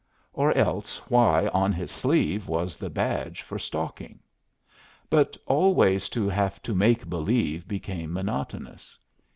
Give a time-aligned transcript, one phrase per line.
[0.33, 4.17] Or else why on his sleeve was the badge for "stalking"?
[5.11, 8.97] But always to have to make believe became monotonous.